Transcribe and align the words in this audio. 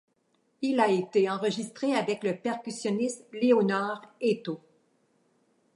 Il 0.63 0.79
a 0.79 0.87
été 0.89 1.29
enregistré 1.29 1.93
avec 1.93 2.23
le 2.23 2.35
percussionniste 2.35 3.23
Leonard 3.33 4.01
Eto. 4.19 4.59